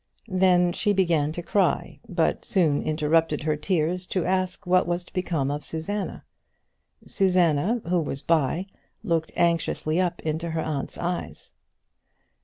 [0.33, 5.05] Then she began to cry again, but soon interrupted her tears to ask what was
[5.05, 6.25] to become of Susanna.
[7.05, 8.65] Susanna, who was by,
[9.03, 11.51] looked anxiously up into her aunt's eyes.